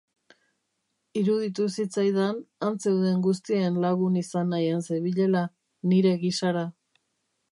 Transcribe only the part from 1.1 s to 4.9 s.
Iruditu zitzaidan han zeuden guztien lagun izan nahian